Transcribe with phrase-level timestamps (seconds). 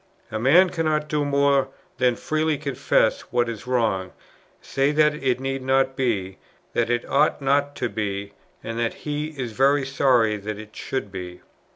[0.31, 1.67] A man cannot do more
[1.99, 4.13] than freely confess what is wrong,
[4.59, 6.39] say that it need not be,
[6.73, 8.33] that it ought not to be,
[8.63, 11.41] and that he is very sorry that it should be.